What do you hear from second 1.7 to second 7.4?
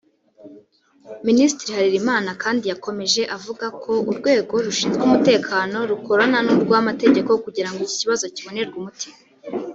harerimana kandi yakomeje avuga ko urwego rushinzwe umutekano rukorana n’urwa amategeko